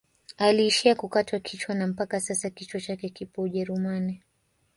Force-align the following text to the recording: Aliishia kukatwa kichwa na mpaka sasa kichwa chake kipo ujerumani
Aliishia 0.37 0.95
kukatwa 0.95 1.39
kichwa 1.39 1.75
na 1.75 1.87
mpaka 1.87 2.19
sasa 2.19 2.49
kichwa 2.49 2.79
chake 2.81 3.09
kipo 3.09 3.41
ujerumani 3.41 4.23